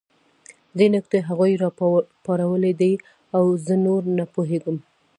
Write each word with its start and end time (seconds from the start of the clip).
دې 0.77 0.87
نکتې 0.93 1.19
هغوی 1.29 1.53
راپارولي 1.63 2.73
دي 2.81 2.93
او 3.35 3.43
زه 3.65 3.75
نور 3.85 4.01
نه 4.17 4.25
پوهېږم 4.33 4.77